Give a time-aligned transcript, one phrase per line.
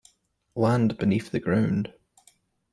[0.55, 1.93] Land Beneath the Ground!